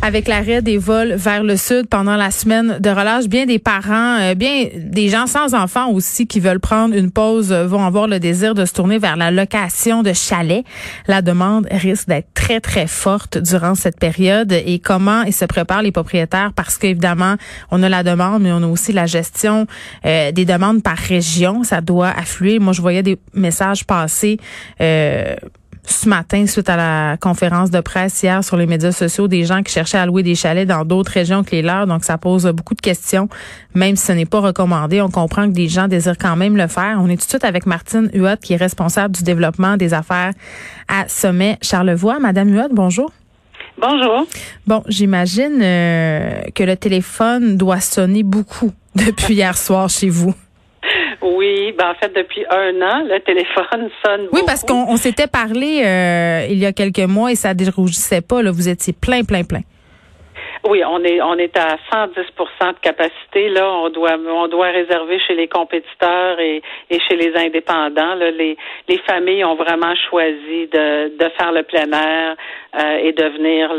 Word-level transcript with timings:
Avec 0.00 0.28
l'arrêt 0.28 0.62
des 0.62 0.78
vols 0.78 1.14
vers 1.14 1.42
le 1.42 1.56
sud 1.56 1.88
pendant 1.88 2.14
la 2.14 2.30
semaine 2.30 2.78
de 2.78 2.88
relâche, 2.88 3.26
bien 3.26 3.46
des 3.46 3.58
parents, 3.58 4.16
euh, 4.20 4.34
bien 4.34 4.66
des 4.76 5.08
gens 5.08 5.26
sans 5.26 5.54
enfants 5.54 5.90
aussi 5.90 6.28
qui 6.28 6.38
veulent 6.38 6.60
prendre 6.60 6.94
une 6.94 7.10
pause 7.10 7.50
euh, 7.50 7.66
vont 7.66 7.84
avoir 7.84 8.06
le 8.06 8.20
désir 8.20 8.54
de 8.54 8.64
se 8.64 8.72
tourner 8.72 8.98
vers 8.98 9.16
la 9.16 9.32
location 9.32 10.04
de 10.04 10.12
chalets. 10.12 10.64
La 11.08 11.20
demande 11.20 11.66
risque 11.72 12.06
d'être 12.06 12.28
très 12.32 12.60
très 12.60 12.86
forte 12.86 13.38
durant 13.38 13.74
cette 13.74 13.98
période 13.98 14.52
et 14.52 14.78
comment 14.78 15.22
ils 15.22 15.34
se 15.34 15.44
préparent 15.44 15.82
les 15.82 15.92
propriétaires? 15.92 16.52
Parce 16.54 16.78
qu'évidemment 16.78 17.34
on 17.72 17.82
a 17.82 17.88
la 17.88 18.04
demande 18.04 18.42
mais 18.44 18.52
on 18.52 18.62
a 18.62 18.68
aussi 18.68 18.92
la 18.92 19.06
gestion 19.06 19.66
euh, 20.06 20.30
des 20.30 20.44
demandes 20.44 20.80
par 20.80 20.96
région. 20.96 21.64
Ça 21.64 21.80
doit 21.80 22.10
affluer. 22.10 22.60
Moi 22.60 22.72
je 22.72 22.80
voyais 22.80 23.02
des 23.02 23.18
messages 23.34 23.84
passer. 23.84 24.38
Ce 25.88 26.06
matin, 26.06 26.46
suite 26.46 26.68
à 26.68 26.76
la 26.76 27.16
conférence 27.16 27.70
de 27.70 27.80
presse 27.80 28.22
hier 28.22 28.44
sur 28.44 28.58
les 28.58 28.66
médias 28.66 28.92
sociaux, 28.92 29.26
des 29.26 29.44
gens 29.44 29.62
qui 29.62 29.72
cherchaient 29.72 29.96
à 29.96 30.04
louer 30.04 30.22
des 30.22 30.34
chalets 30.34 30.68
dans 30.68 30.84
d'autres 30.84 31.12
régions 31.12 31.42
que 31.42 31.52
les 31.52 31.62
leurs. 31.62 31.86
Donc, 31.86 32.04
ça 32.04 32.18
pose 32.18 32.44
beaucoup 32.48 32.74
de 32.74 32.80
questions, 32.82 33.30
même 33.74 33.96
si 33.96 34.04
ce 34.04 34.12
n'est 34.12 34.26
pas 34.26 34.40
recommandé. 34.40 35.00
On 35.00 35.08
comprend 35.08 35.46
que 35.48 35.54
des 35.54 35.66
gens 35.66 35.88
désirent 35.88 36.18
quand 36.18 36.36
même 36.36 36.58
le 36.58 36.66
faire. 36.66 36.98
On 37.00 37.08
est 37.08 37.16
tout 37.16 37.24
de 37.24 37.30
suite 37.30 37.44
avec 37.44 37.64
Martine 37.64 38.10
Huot, 38.12 38.36
qui 38.42 38.52
est 38.52 38.56
responsable 38.56 39.16
du 39.16 39.22
développement 39.22 39.78
des 39.78 39.94
affaires 39.94 40.32
à 40.88 41.08
Sommet 41.08 41.56
Charlevoix. 41.62 42.18
Madame 42.18 42.54
Huot, 42.54 42.68
bonjour. 42.70 43.10
Bonjour. 43.80 44.26
Bon, 44.66 44.82
j'imagine 44.88 45.58
euh, 45.62 46.42
que 46.54 46.64
le 46.64 46.76
téléphone 46.76 47.56
doit 47.56 47.80
sonner 47.80 48.24
beaucoup 48.24 48.72
depuis 48.94 49.34
hier 49.34 49.56
soir 49.56 49.88
chez 49.88 50.10
vous. 50.10 50.34
Oui, 51.20 51.74
ben 51.76 51.90
en 51.90 51.94
fait 51.94 52.14
depuis 52.14 52.44
un 52.48 52.80
an, 52.80 53.04
le 53.04 53.18
téléphone 53.20 53.90
sonne. 54.04 54.28
Oui, 54.32 54.42
parce 54.46 54.62
qu'on 54.62 54.96
s'était 54.96 55.26
parlé 55.26 55.82
euh, 55.84 56.46
il 56.48 56.58
y 56.58 56.66
a 56.66 56.72
quelques 56.72 57.00
mois 57.00 57.32
et 57.32 57.34
ça 57.34 57.54
dérougissait 57.54 58.20
pas. 58.20 58.42
Là, 58.42 58.50
vous 58.50 58.68
étiez 58.68 58.92
plein, 58.92 59.24
plein, 59.24 59.42
plein. 59.42 59.62
Oui, 60.68 60.82
on 60.84 61.02
est 61.02 61.22
on 61.22 61.34
est 61.38 61.56
à 61.56 61.78
110% 61.90 62.74
de 62.74 62.78
capacité. 62.82 63.48
Là, 63.48 63.66
on 63.84 63.88
doit 63.88 64.18
on 64.18 64.48
doit 64.48 64.66
réserver 64.66 65.18
chez 65.26 65.34
les 65.34 65.48
compétiteurs 65.48 66.38
et, 66.38 66.62
et 66.90 66.98
chez 67.08 67.16
les 67.16 67.34
indépendants. 67.34 68.14
Les 68.14 68.54
les 68.86 68.98
familles 69.08 69.44
ont 69.46 69.54
vraiment 69.54 69.94
choisi 70.10 70.66
de 70.70 71.16
de 71.16 71.30
faire 71.38 71.52
le 71.52 71.62
plein 71.62 71.90
air 71.90 72.36
euh, 72.76 72.98
et 73.02 73.12
de 73.12 73.24
venir 73.24 73.70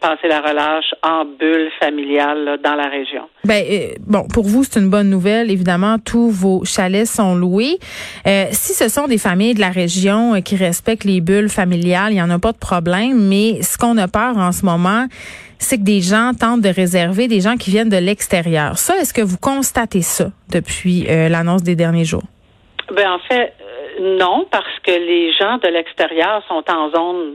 passer 0.00 0.26
la 0.26 0.40
relâche 0.40 0.92
en 1.04 1.24
bulle 1.24 1.70
familiale 1.78 2.58
dans 2.64 2.74
la 2.74 2.88
région. 2.88 3.28
Ben 3.44 3.62
euh, 3.70 3.94
bon, 4.04 4.26
pour 4.26 4.44
vous 4.44 4.64
c'est 4.64 4.80
une 4.80 4.90
bonne 4.90 5.10
nouvelle. 5.10 5.52
Évidemment, 5.52 5.98
tous 6.04 6.30
vos 6.30 6.64
chalets 6.64 7.06
sont 7.06 7.36
loués. 7.36 7.78
Euh, 8.26 8.46
si 8.50 8.72
ce 8.72 8.88
sont 8.88 9.06
des 9.06 9.18
familles 9.18 9.54
de 9.54 9.60
la 9.60 9.70
région 9.70 10.42
qui 10.42 10.56
respectent 10.56 11.04
les 11.04 11.20
bulles 11.20 11.48
familiales, 11.48 12.12
il 12.12 12.16
y 12.16 12.22
en 12.22 12.30
a 12.30 12.40
pas 12.40 12.50
de 12.50 12.58
problème. 12.58 13.28
Mais 13.28 13.62
ce 13.62 13.78
qu'on 13.78 13.96
a 13.98 14.08
peur 14.08 14.36
en 14.36 14.50
ce 14.50 14.64
moment 14.64 15.06
c'est 15.64 15.78
que 15.78 15.82
des 15.82 16.00
gens 16.00 16.32
tentent 16.38 16.60
de 16.60 16.68
réserver 16.68 17.26
des 17.28 17.40
gens 17.40 17.56
qui 17.56 17.70
viennent 17.70 17.88
de 17.88 17.96
l'extérieur. 17.96 18.78
Ça, 18.78 18.96
est-ce 18.96 19.12
que 19.12 19.22
vous 19.22 19.38
constatez 19.38 20.02
ça 20.02 20.26
depuis 20.50 21.06
euh, 21.08 21.28
l'annonce 21.28 21.62
des 21.62 21.74
derniers 21.74 22.04
jours? 22.04 22.22
Ben 22.94 23.10
en 23.10 23.18
fait, 23.18 23.54
euh, 23.60 24.16
non, 24.18 24.46
parce 24.50 24.78
que 24.84 24.92
les 24.92 25.32
gens 25.32 25.58
de 25.58 25.68
l'extérieur 25.68 26.42
sont 26.48 26.62
en 26.70 26.90
zone 26.90 27.34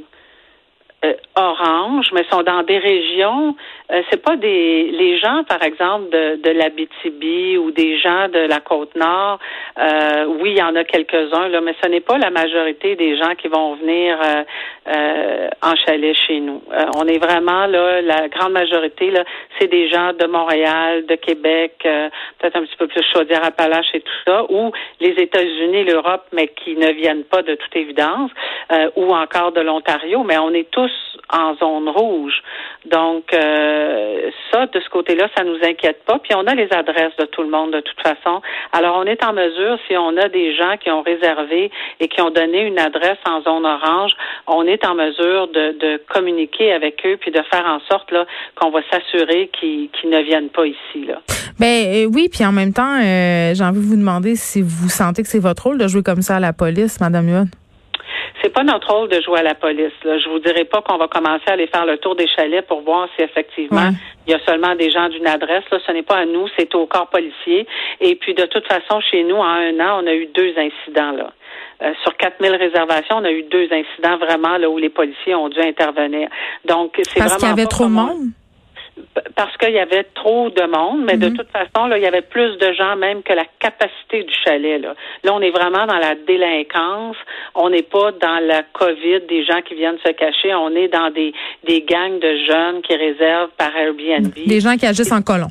euh, 1.05 1.13
orange, 1.37 2.09
mais 2.11 2.25
sont 2.29 2.43
dans 2.43 2.61
des 2.63 2.77
régions. 2.77 3.55
Euh, 3.89 4.01
c'est 4.09 4.21
pas 4.21 4.35
des 4.35 4.91
les 4.91 5.17
gens, 5.17 5.45
par 5.45 5.63
exemple, 5.63 6.09
de, 6.09 6.41
de 6.43 6.49
l'Abitibi 6.49 7.57
ou 7.57 7.71
des 7.71 7.97
gens 7.97 8.27
de 8.27 8.39
la 8.39 8.59
côte 8.59 8.93
nord. 8.97 9.39
Euh, 9.79 10.25
oui, 10.41 10.51
il 10.51 10.57
y 10.57 10.61
en 10.61 10.75
a 10.75 10.83
quelques-uns 10.83 11.47
là, 11.47 11.61
mais 11.61 11.73
ce 11.81 11.87
n'est 11.87 12.01
pas 12.01 12.17
la 12.17 12.31
majorité 12.31 12.97
des 12.97 13.17
gens 13.17 13.33
qui 13.35 13.47
vont 13.47 13.75
venir 13.75 14.17
en 15.61 15.75
chalet 15.85 16.15
chez 16.27 16.39
nous. 16.39 16.61
on 16.95 17.05
est 17.07 17.19
vraiment 17.19 17.67
là, 17.67 18.01
la 18.01 18.27
grande 18.27 18.53
majorité 18.53 19.11
là, 19.11 19.23
c'est 19.57 19.67
des 19.67 19.87
gens 19.87 20.11
de 20.13 20.25
Montréal, 20.25 21.05
de 21.05 21.15
Québec, 21.15 21.73
peut-être 21.81 22.55
un 22.55 22.63
petit 22.63 22.75
peu 22.77 22.87
plus 22.87 23.03
Chaudière-Appalaches 23.13 23.93
et 23.93 24.01
tout 24.01 24.19
ça, 24.25 24.45
ou 24.49 24.71
les 24.99 25.11
États-Unis, 25.11 25.83
l'Europe, 25.85 26.25
mais 26.33 26.47
qui 26.47 26.75
ne 26.75 26.91
viennent 26.91 27.23
pas 27.23 27.43
de 27.43 27.55
toute 27.55 27.75
évidence, 27.75 28.31
ou 28.95 29.13
encore 29.13 29.51
de 29.51 29.61
l'Ontario, 29.61 30.23
mais 30.23 30.37
on 30.39 30.53
est 30.53 30.69
tous 30.71 30.88
en 31.31 31.55
zone 31.55 31.89
rouge. 31.89 32.41
Donc, 32.85 33.33
euh, 33.33 34.31
ça, 34.51 34.65
de 34.65 34.79
ce 34.79 34.89
côté-là, 34.89 35.27
ça 35.37 35.43
nous 35.43 35.57
inquiète 35.63 36.03
pas. 36.05 36.17
Puis 36.19 36.33
on 36.35 36.45
a 36.47 36.55
les 36.55 36.71
adresses 36.71 37.15
de 37.19 37.25
tout 37.25 37.43
le 37.43 37.49
monde 37.49 37.71
de 37.71 37.81
toute 37.81 37.99
façon. 38.01 38.41
Alors, 38.71 38.97
on 38.97 39.03
est 39.03 39.23
en 39.23 39.33
mesure, 39.33 39.77
si 39.87 39.95
on 39.97 40.17
a 40.17 40.29
des 40.29 40.55
gens 40.55 40.77
qui 40.77 40.89
ont 40.89 41.01
réservé 41.01 41.71
et 41.99 42.07
qui 42.07 42.21
ont 42.21 42.31
donné 42.31 42.61
une 42.61 42.79
adresse 42.79 43.17
en 43.25 43.41
zone 43.41 43.65
orange, 43.65 44.13
on 44.47 44.65
est 44.65 44.85
en 44.85 44.95
mesure 44.95 45.47
de, 45.47 45.99
communiquer 46.09 46.71
avec 46.73 47.05
eux 47.05 47.17
puis 47.19 47.31
de 47.31 47.41
faire 47.51 47.65
en 47.65 47.79
sorte 47.89 48.11
là 48.11 48.25
qu'on 48.55 48.71
va 48.71 48.81
s'assurer 48.89 49.49
qu'ils 49.59 49.89
ne 50.05 50.21
viennent 50.23 50.49
pas 50.49 50.65
ici 50.65 51.05
là. 51.05 51.21
Ben 51.59 51.85
euh, 51.87 52.09
oui, 52.13 52.29
puis 52.31 52.45
en 52.45 52.51
même 52.51 52.73
temps, 52.73 52.99
euh, 52.99 53.53
j'ai 53.53 53.63
envie 53.63 53.79
de 53.79 53.85
vous 53.85 53.97
demander 53.97 54.35
si 54.35 54.61
vous 54.61 54.89
sentez 54.89 55.21
que 55.21 55.27
c'est 55.27 55.39
votre 55.39 55.63
rôle 55.63 55.77
de 55.77 55.87
jouer 55.87 56.03
comme 56.03 56.21
ça 56.21 56.37
à 56.37 56.39
la 56.39 56.53
police, 56.53 56.99
Madame 57.01 57.29
Yuan 57.29 57.47
c'est 58.41 58.53
pas 58.53 58.63
notre 58.63 58.93
rôle 58.93 59.09
de 59.09 59.21
jouer 59.21 59.39
à 59.39 59.43
la 59.43 59.55
police. 59.55 59.93
Là. 60.03 60.17
Je 60.17 60.29
vous 60.29 60.39
dirai 60.39 60.65
pas 60.65 60.81
qu'on 60.81 60.97
va 60.97 61.07
commencer 61.07 61.43
à 61.47 61.53
aller 61.53 61.67
faire 61.67 61.85
le 61.85 61.97
tour 61.97 62.15
des 62.15 62.27
chalets 62.27 62.65
pour 62.67 62.81
voir 62.81 63.07
si 63.15 63.23
effectivement 63.23 63.89
il 64.27 64.31
y 64.31 64.35
a 64.35 64.39
seulement 64.45 64.75
des 64.75 64.89
gens 64.89 65.09
d'une 65.09 65.27
adresse. 65.27 65.63
Là, 65.71 65.79
ce 65.85 65.91
n'est 65.91 66.03
pas 66.03 66.17
à 66.17 66.25
nous, 66.25 66.47
c'est 66.57 66.73
au 66.75 66.85
corps 66.85 67.09
policier. 67.09 67.67
Et 67.99 68.15
puis 68.15 68.33
de 68.33 68.45
toute 68.45 68.67
façon, 68.67 69.01
chez 69.01 69.23
nous, 69.23 69.35
en 69.35 69.43
un 69.43 69.79
an, 69.79 70.01
on 70.03 70.07
a 70.07 70.13
eu 70.13 70.27
deux 70.27 70.53
incidents 70.57 71.11
là. 71.11 71.31
Euh, 71.81 71.93
sur 72.03 72.15
4000 72.17 72.55
réservations, 72.55 73.17
on 73.17 73.23
a 73.23 73.31
eu 73.31 73.43
deux 73.43 73.69
incidents 73.71 74.17
vraiment 74.17 74.57
là 74.57 74.69
où 74.69 74.77
les 74.77 74.89
policiers 74.89 75.33
ont 75.33 75.47
dû 75.47 75.61
intervenir. 75.61 76.27
Donc 76.65 76.99
c'est 77.03 77.19
parce 77.19 77.37
qu'il 77.37 77.47
y 77.47 77.51
avait 77.51 77.65
trop 77.65 77.85
de 77.85 77.91
monde? 77.91 78.27
Parce 79.39 79.55
qu'il 79.55 79.71
y 79.71 79.79
avait 79.79 80.03
trop 80.15 80.49
de 80.49 80.63
monde, 80.63 81.05
mais 81.05 81.15
de 81.15 81.29
mhm. 81.29 81.37
toute 81.37 81.47
façon, 81.49 81.87
là, 81.87 81.97
il 81.97 82.03
y 82.03 82.05
avait 82.05 82.21
plus 82.21 82.57
de 82.57 82.73
gens 82.73 82.97
même 82.97 83.23
que 83.23 83.31
la 83.31 83.45
capacité 83.59 84.23
du 84.23 84.33
chalet. 84.43 84.81
Là, 84.81 84.95
là 85.23 85.33
on 85.33 85.39
est 85.39 85.51
vraiment 85.51 85.85
dans 85.85 85.97
la 85.97 86.15
délinquance. 86.27 87.15
On 87.55 87.69
n'est 87.69 87.83
pas 87.83 88.11
dans 88.11 88.45
la 88.45 88.63
COVID, 88.63 89.21
des 89.29 89.45
gens 89.45 89.61
qui 89.61 89.75
viennent 89.75 89.97
se 90.05 90.11
cacher. 90.11 90.53
On 90.55 90.75
est 90.75 90.89
dans 90.89 91.09
des, 91.11 91.33
des 91.65 91.83
gangs 91.83 92.19
de 92.19 92.35
jeunes 92.49 92.81
qui 92.81 92.93
réservent 92.97 93.51
par 93.57 93.73
Airbnb. 93.77 94.33
Des 94.45 94.59
gens 94.59 94.75
qui 94.75 94.85
agissent 94.85 95.13
en 95.13 95.21
colon. 95.21 95.47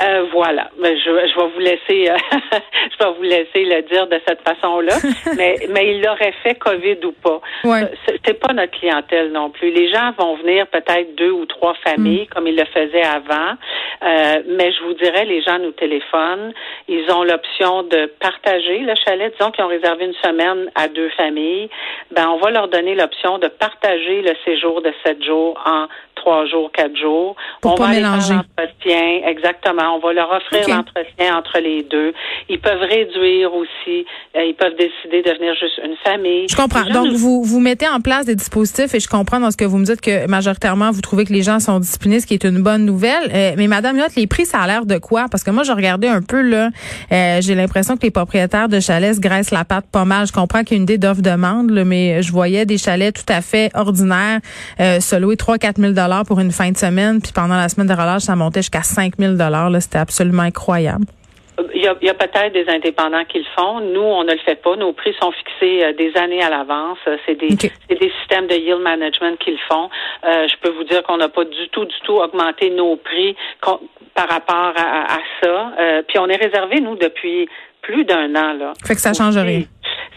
Euh, 0.00 0.26
voilà. 0.32 0.70
Mais 0.80 0.96
je, 0.98 1.04
je 1.04 1.38
vais 1.38 1.48
vous 1.52 1.58
laisser, 1.58 2.10
euh, 2.10 2.16
je 2.90 3.04
vais 3.04 3.12
vous 3.16 3.22
laisser 3.22 3.64
le 3.64 3.82
dire 3.82 4.06
de 4.06 4.20
cette 4.26 4.40
façon-là. 4.42 4.94
mais, 5.36 5.56
mais 5.70 5.94
il 5.94 6.02
l'aurait 6.02 6.34
fait 6.42 6.54
COVID 6.54 6.98
ou 7.04 7.12
pas. 7.12 7.40
Ouais. 7.64 7.82
Euh, 7.82 8.14
c'est 8.24 8.38
pas 8.38 8.52
notre 8.52 8.72
clientèle 8.78 9.32
non 9.32 9.50
plus. 9.50 9.70
Les 9.70 9.90
gens 9.90 10.12
vont 10.18 10.36
venir 10.36 10.66
peut-être 10.68 11.14
deux 11.16 11.30
ou 11.30 11.46
trois 11.46 11.74
familles 11.84 12.24
mm. 12.30 12.34
comme 12.34 12.46
ils 12.46 12.56
le 12.56 12.64
faisaient 12.66 13.02
avant. 13.02 13.54
Euh, 14.02 14.42
mais 14.46 14.72
je 14.72 14.84
vous 14.84 14.94
dirais, 14.94 15.24
les 15.24 15.42
gens 15.42 15.58
nous 15.58 15.72
téléphonent. 15.72 16.52
Ils 16.88 17.10
ont 17.10 17.24
l'option 17.24 17.82
de 17.82 18.06
partager 18.20 18.78
le 18.80 18.94
chalet. 19.04 19.32
Disons 19.38 19.50
qu'ils 19.50 19.64
ont 19.64 19.68
réservé 19.68 20.06
une 20.06 20.14
semaine 20.14 20.70
à 20.74 20.88
deux 20.88 21.10
familles. 21.10 21.68
Ben, 22.12 22.28
on 22.28 22.38
va 22.38 22.50
leur 22.50 22.68
donner 22.68 22.94
l'option 22.94 23.38
de 23.38 23.48
partager 23.48 24.22
le 24.22 24.32
séjour 24.44 24.82
de 24.82 24.92
sept 25.04 25.22
jours 25.24 25.60
en 25.66 25.86
trois 26.14 26.46
jours, 26.46 26.70
quatre 26.72 26.96
jours. 26.96 27.36
Pour 27.60 27.72
on 27.72 27.74
pas 27.76 27.84
va 27.84 27.90
mélanger. 27.90 28.34
entretien, 28.34 29.22
exactement 29.26 29.87
l'appartement. 29.88 29.96
On 29.96 30.06
va 30.06 30.12
leur 30.12 30.30
offrir 30.30 30.68
l'entretien 30.68 31.36
entre 31.36 31.58
les 31.60 31.82
deux. 31.82 32.12
Ils 32.48 32.60
peuvent 32.60 32.80
réduire 32.80 33.52
aussi. 33.54 34.06
Euh, 34.36 34.44
ils 34.44 34.54
peuvent 34.54 34.76
décider 34.76 35.22
de 35.22 35.36
venir 35.36 35.54
juste 35.54 35.80
une 35.84 35.96
famille. 36.04 36.46
Je 36.48 36.56
comprends. 36.56 36.84
Donc, 36.84 37.12
vous, 37.12 37.42
vous 37.44 37.60
mettez 37.60 37.88
en 37.88 38.00
place 38.00 38.26
des 38.26 38.34
dispositifs 38.34 38.94
et 38.94 39.00
je 39.00 39.08
comprends 39.08 39.40
dans 39.40 39.50
ce 39.50 39.56
que 39.56 39.64
vous 39.64 39.78
me 39.78 39.84
dites 39.84 40.00
que 40.00 40.26
majoritairement, 40.26 40.90
vous 40.90 41.00
trouvez 41.00 41.24
que 41.24 41.32
les 41.32 41.42
gens 41.42 41.60
sont 41.60 41.80
disciplinés, 41.80 42.20
ce 42.20 42.26
qui 42.26 42.34
est 42.34 42.44
une 42.44 42.62
bonne 42.62 42.84
nouvelle. 42.84 43.30
Euh, 43.32 43.54
mais 43.56 43.66
Madame 43.66 43.98
les 44.16 44.26
prix, 44.26 44.46
ça 44.46 44.60
a 44.60 44.66
l'air 44.66 44.86
de 44.86 44.98
quoi? 44.98 45.26
Parce 45.30 45.42
que 45.42 45.50
moi, 45.50 45.64
je 45.64 45.72
regardais 45.72 46.08
un 46.08 46.22
peu, 46.22 46.40
là, 46.40 46.70
euh, 47.12 47.40
j'ai 47.40 47.54
l'impression 47.54 47.96
que 47.96 48.02
les 48.02 48.10
propriétaires 48.10 48.68
de 48.68 48.80
chalets 48.80 49.16
se 49.16 49.20
graissent 49.20 49.50
la 49.50 49.64
patte 49.64 49.86
pas 49.90 50.04
mal. 50.04 50.26
Je 50.26 50.32
comprends 50.32 50.62
qu'il 50.62 50.72
y 50.72 50.74
a 50.74 50.76
une 50.78 50.82
idée 50.84 50.98
d'offre-demande, 50.98 51.70
mais 51.84 52.22
je 52.22 52.32
voyais 52.32 52.64
des 52.64 52.78
chalets 52.78 53.14
tout 53.14 53.32
à 53.32 53.40
fait 53.40 53.70
ordinaires 53.74 54.40
se 54.78 55.16
louer 55.16 55.36
3-4 55.36 55.80
000 55.80 56.24
pour 56.26 56.40
une 56.40 56.52
fin 56.52 56.70
de 56.70 56.76
semaine, 56.76 57.20
puis 57.20 57.32
pendant 57.32 57.56
la 57.56 57.68
semaine 57.68 57.86
de 57.86 57.92
relâche, 57.92 58.22
ça 58.22 58.36
montait 58.36 58.60
jusqu'à 58.60 58.82
5 58.82 59.14
000 59.18 59.34
C'était 59.80 59.98
absolument 59.98 60.42
incroyable. 60.42 61.06
Il 61.74 61.82
y 61.82 61.88
a, 61.88 62.14
peut-être 62.14 62.52
des 62.52 62.68
indépendants 62.68 63.24
qui 63.24 63.38
le 63.38 63.44
font. 63.56 63.80
Nous, 63.80 64.00
on 64.00 64.22
ne 64.22 64.32
le 64.32 64.38
fait 64.38 64.54
pas. 64.54 64.76
Nos 64.76 64.92
prix 64.92 65.12
sont 65.20 65.32
fixés 65.32 65.84
euh, 65.84 65.92
des 65.92 66.16
années 66.16 66.42
à 66.42 66.50
l'avance. 66.50 66.98
C'est 67.26 67.34
des, 67.34 67.48
des 67.48 68.12
systèmes 68.20 68.46
de 68.46 68.54
yield 68.54 68.80
management 68.80 69.36
qui 69.38 69.50
le 69.50 69.58
font. 69.68 69.90
Euh, 70.24 70.46
je 70.46 70.54
peux 70.62 70.70
vous 70.70 70.84
dire 70.84 71.02
qu'on 71.02 71.16
n'a 71.16 71.28
pas 71.28 71.44
du 71.44 71.68
tout, 71.70 71.84
du 71.84 71.96
tout 72.04 72.14
augmenté 72.14 72.70
nos 72.70 72.96
prix 72.96 73.34
par 74.14 74.28
rapport 74.28 74.72
à, 74.76 75.18
ça. 75.42 75.72
Euh, 75.78 76.02
puis 76.06 76.18
on 76.18 76.28
est 76.28 76.36
réservé, 76.36 76.80
nous, 76.80 76.96
depuis 76.96 77.48
plus 77.82 78.04
d'un 78.04 78.34
an. 78.36 78.52
Là. 78.54 78.72
Fait 78.84 78.94
que 78.94 79.00
ça 79.00 79.12
change 79.12 79.36
rien 79.36 79.62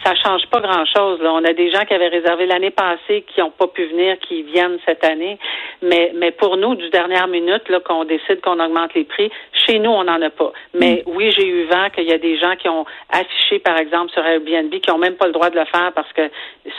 ça 0.04 0.16
change 0.16 0.46
pas 0.48 0.60
grand-chose. 0.60 1.20
On 1.24 1.44
a 1.44 1.54
des 1.54 1.72
gens 1.72 1.86
qui 1.86 1.94
avaient 1.94 2.08
réservé 2.08 2.46
l'année 2.46 2.72
passée 2.72 3.24
qui 3.28 3.40
n'ont 3.40 3.52
pas 3.52 3.68
pu 3.68 3.86
venir, 3.86 4.18
qui 4.20 4.44
viennent 4.44 4.78
cette 4.86 5.04
année. 5.04 5.38
Mais, 5.82 6.12
mais 6.16 6.32
pour 6.32 6.58
nous, 6.58 6.76
du 6.76 6.90
dernière 6.90 7.28
minute, 7.28 7.68
là, 7.70 7.80
qu'on 7.80 8.04
décide 8.06 8.42
qu'on 8.42 8.60
augmente 8.60 8.94
les 8.94 9.04
prix, 9.04 9.32
chez 9.54 9.80
nous, 9.80 9.92
on 9.92 10.04
n'en 10.04 10.22
a 10.22 10.30
pas. 10.30 10.52
Mais 10.74 11.04
mm. 11.06 11.12
oui, 11.16 11.32
j'ai 11.38 11.48
eu 11.48 11.66
vent 11.66 11.90
qu'il 11.94 12.06
y 12.06 12.14
a 12.14 12.18
des 12.18 12.38
gens 12.38 12.56
qui 12.56 12.70
ont 12.70 12.86
affiché, 13.10 13.60
par 13.60 13.78
exemple, 13.78 14.12
sur 14.12 14.26
Airbnb, 14.26 14.72
qui 14.72 14.90
n'ont 14.90 14.98
même 14.98 15.16
pas 15.16 15.28
le 15.28 15.34
droit 15.34 15.50
de 15.50 15.60
le 15.60 15.66
faire 15.66 15.92
parce 15.94 16.12
que 16.14 16.30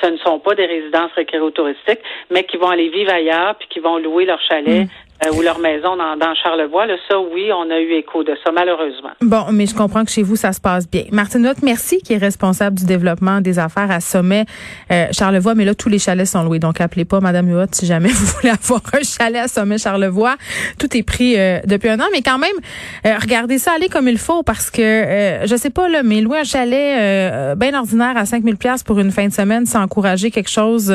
ce 0.00 0.06
ne 0.08 0.16
sont 0.19 0.38
pas 0.38 0.54
des 0.54 0.66
résidences 0.66 1.12
récréo-touristiques, 1.14 2.00
mais 2.30 2.44
qui 2.44 2.56
vont 2.56 2.70
aller 2.70 2.88
vivre 2.88 3.12
ailleurs 3.12 3.54
puis 3.56 3.69
qui 3.69 3.80
vont 3.80 3.98
louer 3.98 4.24
leur 4.24 4.40
chalet. 4.42 4.84
Mm. 4.84 4.88
Euh, 5.24 5.32
ou 5.36 5.42
leur 5.42 5.58
maison 5.58 5.96
dans, 5.96 6.16
dans 6.16 6.34
Charlevoix. 6.34 6.86
Là, 6.86 6.94
ça, 7.08 7.16
oui, 7.20 7.50
on 7.52 7.70
a 7.70 7.78
eu 7.78 7.92
écho 7.92 8.24
de 8.24 8.34
ça, 8.42 8.50
malheureusement. 8.50 9.10
Bon, 9.20 9.44
mais 9.52 9.66
je 9.66 9.74
comprends 9.74 10.04
que 10.04 10.10
chez 10.10 10.22
vous, 10.22 10.36
ça 10.36 10.52
se 10.52 10.60
passe 10.60 10.88
bien. 10.88 11.04
Martine 11.12 11.46
Watt, 11.46 11.62
merci, 11.62 11.98
qui 11.98 12.14
est 12.14 12.19
responsable 12.19 12.76
du 12.76 12.86
développement 12.86 13.40
des 13.40 13.58
affaires 13.58 13.90
à 13.90 14.00
Sommet 14.00 14.46
euh, 14.90 15.06
Charlevoix. 15.12 15.54
Mais 15.54 15.64
là, 15.64 15.74
tous 15.74 15.88
les 15.88 15.98
chalets 15.98 16.26
sont 16.26 16.42
loués. 16.42 16.58
Donc, 16.58 16.80
appelez 16.80 17.04
pas 17.04 17.20
Madame 17.20 17.48
Huot 17.48 17.66
si 17.72 17.86
jamais 17.86 18.08
vous 18.12 18.26
voulez 18.26 18.50
avoir 18.50 18.80
un 18.94 19.02
chalet 19.02 19.42
à 19.42 19.48
Sommet 19.48 19.78
Charlevoix. 19.78 20.34
Tout 20.78 20.96
est 20.96 21.02
pris 21.04 21.38
euh, 21.38 21.60
depuis 21.66 21.88
un 21.88 22.00
an. 22.00 22.06
Mais 22.12 22.22
quand 22.22 22.38
même, 22.38 22.56
regardez 23.04 23.58
ça 23.58 23.72
aller 23.76 23.88
comme 23.88 24.08
il 24.08 24.19
faut 24.19 24.42
parce 24.42 24.70
que, 24.70 25.40
je 25.44 25.56
sais 25.56 25.70
pas, 25.70 25.88
là, 25.88 26.02
mais 26.02 26.20
louer 26.20 26.40
un 26.40 26.44
chalet 26.44 27.56
bien 27.56 27.78
ordinaire 27.78 28.16
à 28.16 28.26
5000 28.26 28.56
pièces 28.56 28.82
pour 28.82 28.98
une 28.98 29.10
fin 29.10 29.28
de 29.28 29.32
semaine, 29.32 29.66
c'est 29.66 29.78
encourager 29.78 30.30
quelque 30.30 30.50
chose. 30.50 30.92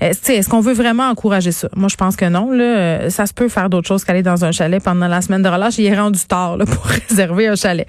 Est-ce 0.00 0.48
qu'on 0.48 0.60
veut 0.60 0.74
vraiment 0.74 1.08
encourager 1.08 1.52
ça? 1.52 1.68
Moi, 1.74 1.88
je 1.88 1.96
pense 1.96 2.16
que 2.16 2.26
non. 2.26 2.50
Là, 2.50 3.10
ça 3.10 3.26
se 3.26 3.34
peut 3.34 3.48
d'autres 3.68 3.88
choses 3.88 4.04
qu'aller 4.04 4.22
dans 4.22 4.44
un 4.44 4.52
chalet 4.52 4.82
pendant 4.82 5.08
la 5.08 5.20
semaine 5.20 5.42
de 5.42 5.48
relâche. 5.48 5.78
Il 5.78 5.86
est 5.86 5.98
rendu 5.98 6.20
tard 6.26 6.58
pour 6.58 6.84
réserver 7.08 7.48
un 7.48 7.56
chalet. 7.56 7.86